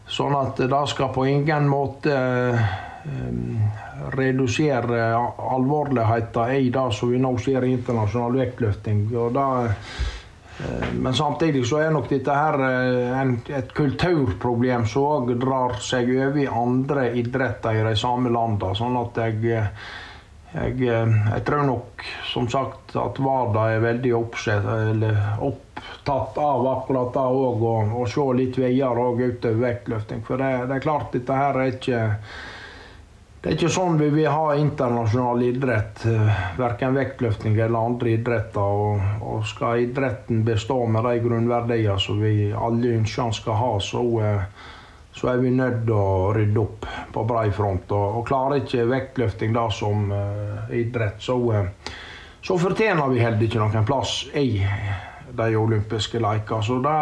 [0.06, 2.14] sånn at det skal på ingen måte
[4.14, 9.02] redusere alvorligheten i det som vi nå ser i internasjonal vektløfting.
[9.12, 9.48] Det,
[10.60, 16.12] Eh, men samtidig så er nok dette her eh, et kulturproblem som òg drar seg
[16.14, 18.76] over i andre idretter i de samme landene.
[18.78, 19.64] Sånn at jeg,
[20.54, 24.70] jeg, jeg, tror nok som sagt at WADA er veldig oppsett,
[25.42, 30.22] opptatt av akkurat det òg, og, og se litt videre òg utover vektløfting.
[30.28, 32.04] For det, det, er klart dette her er ikke
[33.44, 36.00] det er ikke sånn vi vil ha internasjonal idrett.
[36.56, 38.78] Verken vektløfting eller andre idretter.
[38.86, 43.68] Og, og, skal idretten bestå med de grunnverdiene som vi alle ønsker den skal ha,
[43.84, 44.00] så,
[45.12, 47.92] så, er vi nødt til å rydde opp på brei front.
[47.92, 51.92] Og, og klarer ikke vektløfting da som uh, idrett, så, uh,
[52.40, 54.64] så fortjener vi heller ikke noen plass i
[55.36, 56.64] de olympiske leker.
[56.64, 56.96] Så da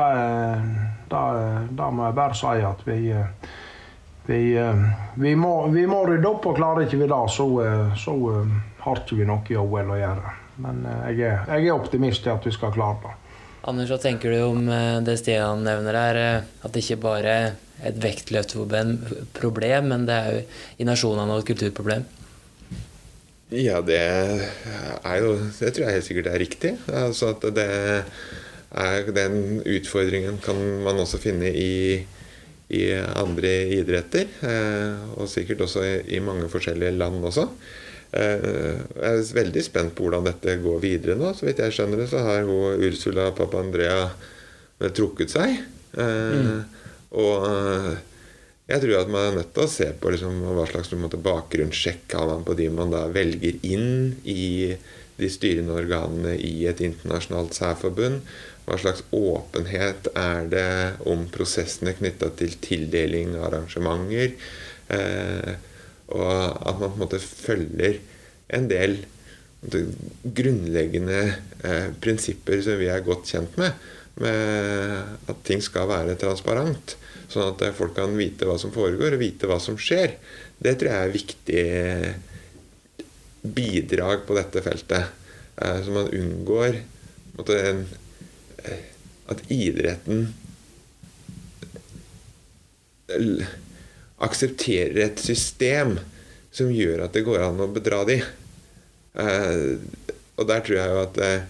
[1.86, 3.52] må jeg bare si at vi uh,
[4.26, 4.82] vi, eh,
[5.14, 8.54] vi, må, vi, må, rydde opp, og klarer ikke vi det, så, eh, så eh,
[8.84, 10.36] har ikke vi noe i OL å gjøre.
[10.62, 13.18] Men jeg er, jeg er optimist til at vi skal klare det.
[13.70, 14.66] Anders, hva tenker du om
[15.06, 16.16] det Stian nevner her?
[16.66, 17.52] At det ikke bare er
[17.86, 20.42] et vektløftproblem, men det er jo
[20.82, 22.04] i nasjonene et kulturproblem?
[23.52, 26.72] Ja, det er jo Det tror jeg helt sikkert er riktig.
[26.88, 27.68] Altså at det
[28.72, 32.02] er, den utfordringen kan man også finne i
[32.72, 34.28] i andre idretter.
[34.48, 37.46] Eh, og sikkert også i mange forskjellige land også.
[38.12, 41.34] Eh, jeg er veldig spent på hvordan dette går videre nå.
[41.36, 44.06] Så vidt jeg skjønner det, så har hun Ursula Papandrea
[44.92, 45.60] trukket seg.
[45.98, 46.80] Eh, mm.
[47.22, 47.46] Og
[48.72, 52.14] jeg tror at man er nødt til å se på liksom, hva slags måte, bakgrunnssjekk
[52.16, 54.72] har man på de man da velger inn i
[55.20, 58.22] de styrende organene i et internasjonalt særforbund.
[58.66, 60.68] Hva slags åpenhet er det
[61.10, 64.36] om prosessene knytta til tildeling av arrangementer?
[64.92, 65.52] Eh,
[66.12, 67.98] og at man på en måte følger
[68.52, 68.98] en del
[69.62, 71.20] grunnleggende
[71.62, 73.72] eh, prinsipper som vi er godt kjent med.
[74.22, 76.96] Med at ting skal være transparent.
[77.32, 80.18] Sånn at folk kan vite hva som foregår, og vite hva som skjer.
[80.62, 81.64] Det tror jeg er viktig
[83.42, 85.04] bidrag på dette feltet.
[85.56, 86.82] Eh, så man unngår
[87.42, 87.86] en
[89.32, 90.26] at idretten
[94.22, 95.96] aksepterer et system
[96.52, 98.20] som gjør at det går an å bedra de.
[99.18, 99.74] Eh,
[100.36, 101.42] og der tror jeg jo at eh,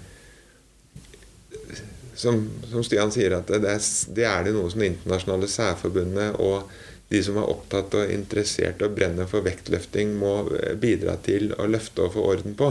[2.18, 2.38] som,
[2.70, 3.74] som, Stian sier, at det,
[4.14, 6.70] det, er det noe som det internasjonale særforbundet og
[7.12, 10.46] de som er opptatt og interessert og brenner for vektløfting, må
[10.80, 12.70] bidra til å løfte og få orden på.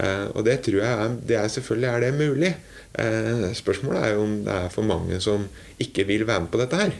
[0.00, 2.52] Eh, og det tror jeg er, det er, selvfølgelig er det mulig.
[2.92, 5.46] Eh, spørsmålet er jo om det er for mange som
[5.80, 6.96] ikke vil være med på dette her.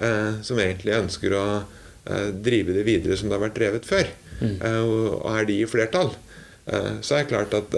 [0.00, 1.44] Eh, som egentlig ønsker å
[2.10, 4.08] drive det videre som det har vært drevet før.
[4.40, 4.54] Mm.
[4.88, 6.08] Og er de i flertall,
[7.04, 7.76] så er det klart at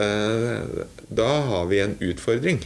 [1.11, 2.63] da har vi en utfordring.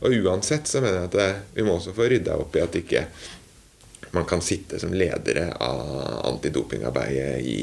[0.00, 3.04] Og uansett så mener jeg at vi må også få rydda opp i at ikke
[4.16, 7.60] man kan sitte som ledere av antidopingarbeidet i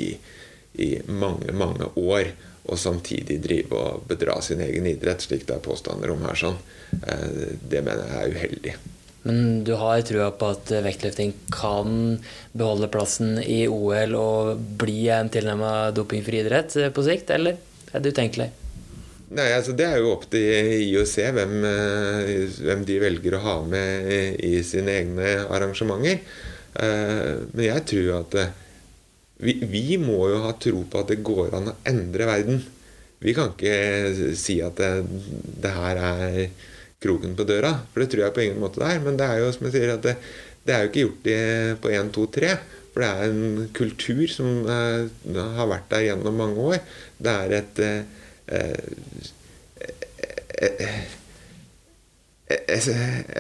[0.74, 2.34] i mange, mange år
[2.64, 6.36] og samtidig drive og bedra sin egen idrett, slik det er påstander om her.
[6.36, 6.58] sånn,
[7.08, 8.76] eh, Det mener jeg er uheldig.
[9.24, 12.20] Men du har trua på at vektløfting kan
[12.54, 17.58] beholde plassen i OL og bli en tilnærma dopingfri idrett eh, på sikt, eller
[17.94, 18.50] er det utenkelig?
[19.34, 20.44] Nei, altså Det er jo opp til
[20.88, 26.20] IOC hvem, eh, hvem de velger å ha med i sine egne arrangementer.
[26.74, 28.36] Men jeg tror at
[29.42, 32.62] vi, må jo ha tro på at det går an å endre verden.
[33.24, 34.92] Vi kan ikke si at det,
[35.64, 36.38] det her er
[37.04, 39.04] kroken på døra, for det tror jeg på ingen måte det er.
[39.04, 40.16] Men det er jo som jeg sier at det,
[40.64, 41.38] det er jo ikke gjort i,
[41.84, 42.54] på 1, 2, 3.
[42.94, 45.02] For det er en kultur som uh,
[45.58, 46.80] har vært der gjennom mange år.
[47.18, 48.02] Det er et uh,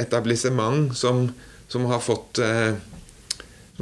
[0.01, 1.27] etablissement som,
[1.69, 2.73] som har fått uh,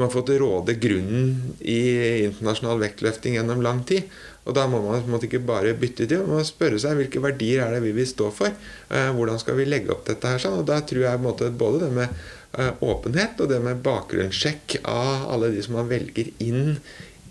[0.01, 4.07] som har fått råde grunnen i internasjonal vektløfting gjennom lang tid.
[4.49, 7.67] Og da må man måte ikke bare bytte til, man må spørre seg hvilke verdier
[7.67, 8.49] er det vi vil stå for.
[8.89, 10.57] Eh, hvordan skal vi legge opp dette her sånn?
[10.63, 12.09] Og da tror jeg måte, både det med
[12.57, 16.79] eh, åpenhet og det med bakgrunnssjekk av alle de som man velger inn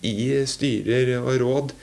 [0.06, 1.78] i styrer og råd,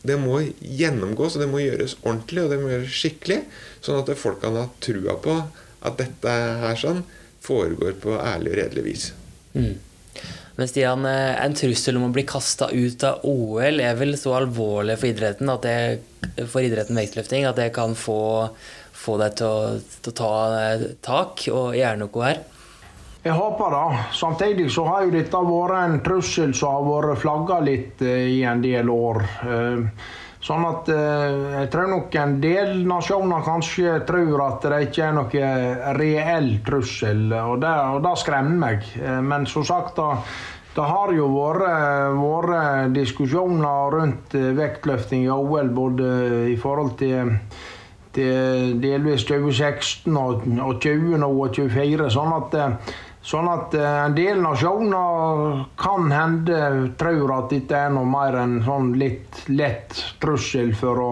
[0.00, 3.42] det må gjennomgås, og det må gjøres ordentlig og det må gjøres skikkelig.
[3.84, 5.42] Sånn at folk kan ha trua på
[5.84, 7.04] at dette her sånn
[7.44, 9.12] foregår på ærlig og redelig vis.
[9.54, 9.74] Mm.
[10.56, 14.34] Men Stian, eh, en trussel om å bli kasta ut av OL er vel så
[14.36, 18.50] alvorlig for idretten, at det, for idretten vektløfting at det kan få,
[18.92, 22.42] få deg til å, til å, ta eh, tak og gjøre noe her?
[23.22, 24.02] Jeg håper det.
[24.18, 28.42] Samtidig så har jo dette vært en trussel som har vært flagga litt eh, i
[28.44, 29.24] en del år.
[30.42, 35.12] Sånn at eh, jeg tror nok en del nasjoner kanskje tror at det ikke er
[35.14, 38.88] noe reell trussel, og det, og det skremmer meg.
[38.98, 40.16] Eh, men som sagt, da,
[40.74, 41.68] det har jo vært,
[42.18, 46.10] vært diskusjoner rundt eh, vektløfting i OL, både
[46.50, 47.36] i forhold til,
[48.18, 52.10] til delvis 2016 og, og 20 og 24.
[52.18, 52.58] sånn at
[53.22, 56.58] Sånn at eh, en del nasjoner kan hende
[56.98, 61.10] tror at dette er noe mer enn sånn litt lett trussel for å,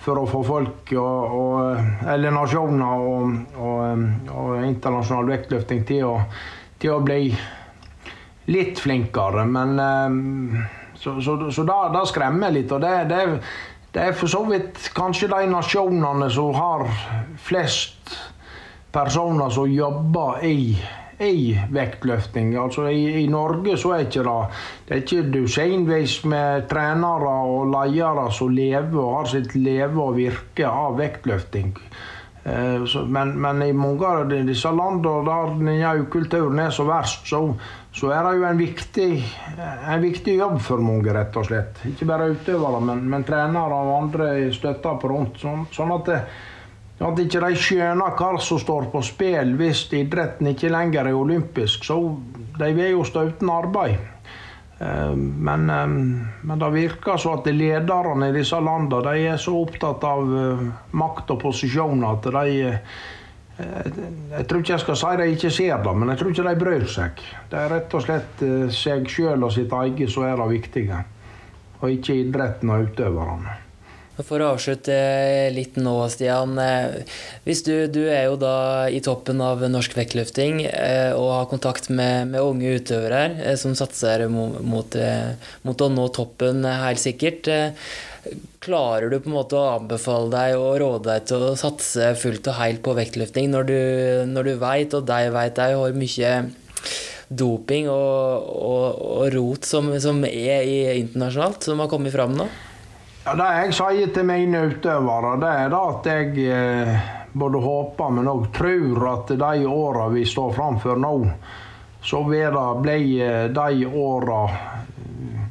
[0.00, 6.14] for å få folk og, og, eller nasjoner og, og, og internasjonal vektløfting til å,
[6.80, 7.28] til å, bli
[8.48, 9.44] litt flinkere.
[9.44, 12.72] Men eh, Så, så, så det, det, skremmer litt.
[12.72, 13.22] og det, det,
[13.92, 16.86] det er for så vidt kanskje de nasjonene som har
[17.42, 18.12] flest
[18.94, 20.78] personer som jobber i
[21.20, 22.54] i vektløfting.
[22.58, 24.38] Altså i, i, Norge så er ikke det
[24.86, 30.02] det er ikke du seinveis med trenere og ledere som lever og har sitt leve
[30.02, 31.76] og virke av vektløfting.
[32.44, 37.42] Eh, men, men, i mange av disse landene der denne ukulturen er så verst, så,
[37.94, 39.10] så, er det jo en viktig,
[39.60, 41.84] en viktig, jobb for mange, rett og slett.
[41.92, 44.32] Ikke bare utøvere, men, men trenere og andre
[45.12, 45.38] rundt.
[45.42, 46.18] Sånn, sånn at det,
[47.08, 51.84] at ikke de skjønner hva som står på spill hvis idretten ikke lenger er olympisk.
[51.88, 51.98] Så
[52.58, 54.00] de vil jo stå uten arbeid.
[54.82, 55.86] Eh, men, eh,
[56.42, 60.62] men, det virker så at lederne i disse landene de er så opptatt av eh,
[60.98, 62.78] makt og posisjoner at de
[63.62, 66.54] Jeg tror ikke jeg skal si de ikke ser det, men jeg tror ikke de
[66.58, 67.20] bryr seg.
[67.50, 68.40] Det er rett og slett
[68.74, 71.02] seg sjøl og sitt eget som er det viktige,
[71.78, 73.54] og ikke idretten og utøverne.
[74.20, 74.94] For å avslutte
[75.54, 76.52] litt nå, Stian.
[76.60, 77.00] Eh,
[77.46, 81.88] hvis du, du, er jo da i toppen av norsk vektløfting eh, og har kontakt
[81.88, 87.48] med, med unge utøvere eh, som satser mot, mot, å nå toppen helt sikkert.
[88.62, 92.50] Klarer du på en måte å anbefale deg og råde deg til å satse fullt
[92.52, 93.78] og helt på vektløfting når du,
[94.28, 96.34] når du veit, og de veit òg, hvor mye
[97.32, 100.68] doping og, og, og rot som, som er
[101.00, 102.50] internasjonalt, som har kommet fram nå?
[103.24, 108.08] Ja, Det jeg sier til mine utøvere, det er da at jeg eh, både håper,
[108.16, 111.12] men òg tror at de åra vi står framfor nå,
[112.02, 114.40] så vil det bli eh, de åra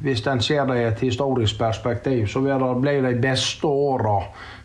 [0.02, 4.18] Hvis en ser det i et historisk perspektiv, så vil det bli de beste åra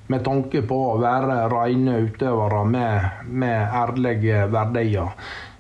[0.07, 5.13] med tanke på å være rene utøvere med, med ærlige verdier.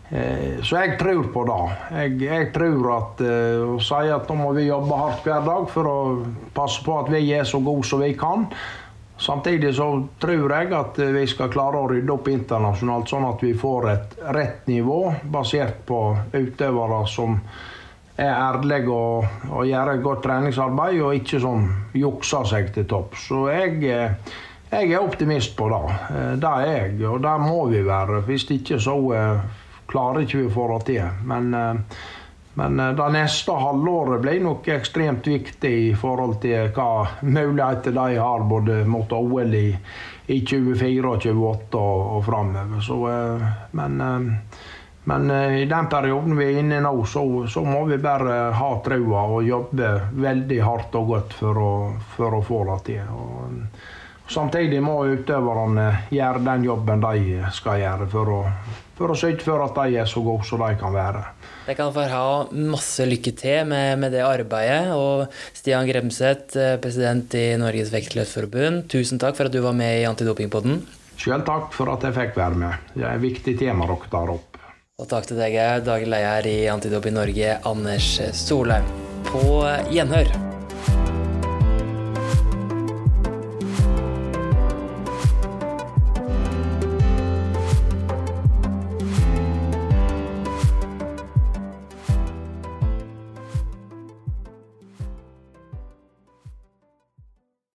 [0.09, 1.61] Eh, så jeg tror på det.
[1.99, 5.65] Jeg, jeg tror at uh, å si at nå må vi jobbe hardt hver dag
[5.73, 5.97] for å
[6.55, 8.47] passe på at vi er så gode som vi kan.
[9.19, 9.89] Samtidig så
[10.21, 14.15] tror jeg at vi skal klare å rydde opp internasjonalt, sånn at vi får et
[14.37, 14.99] rett nivå
[15.33, 16.01] basert på
[16.37, 17.33] utøvere som
[18.17, 21.65] er ærlige og, og gjør et godt treningsarbeid, og ikke som
[21.97, 23.17] jukser seg til topp.
[23.19, 24.35] Så jeg, eh,
[24.71, 25.83] jeg er optimist på det.
[26.39, 28.21] Det er jeg, og det må vi være.
[28.29, 29.01] Hvis ikke så
[29.87, 31.03] klarer ikke vi å få det til.
[31.25, 31.99] Men, eh,
[32.59, 38.07] men eh, det neste halvåret blir nok ekstremt viktig i forhold til hva muligheter de
[38.17, 39.69] har både mot OL i,
[40.27, 43.11] i 24 og 28 og, og framover.
[43.11, 43.45] Eh,
[43.79, 44.01] men,
[45.07, 48.71] men i den perioden vi er inne i nå, så, så, må vi bare ha
[48.83, 51.75] trua og jobbe veldig hardt og godt for å,
[52.17, 53.13] for å få det til.
[53.15, 53.61] Og,
[54.27, 58.39] Samtidig må utøverne gjøre den jobben de skal gjøre for å,
[58.97, 61.23] for å sørge for at de er så gode som de kan være.
[61.67, 64.93] Jeg kan få ha masse lykke til med, med det arbeidet.
[64.95, 65.27] Og
[65.57, 70.07] Stian Gremseth, eh, president i Norges Vektløftforbund, tusen takk for at du var med i
[70.09, 70.81] Antidopingpodden.
[71.17, 72.91] Selv takk for at jeg fikk være med.
[72.93, 74.61] Det er et viktig tema dere tar opp.
[74.97, 78.87] Og takk til deg, daglig leder i Antidoping Norge, Anders Solheim.
[79.27, 79.61] På
[79.93, 80.56] gjenhør.